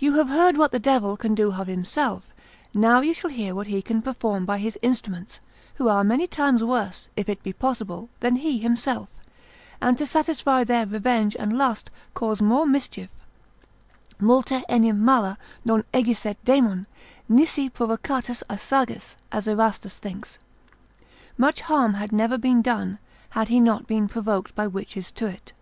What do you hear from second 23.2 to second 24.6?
had he not been provoked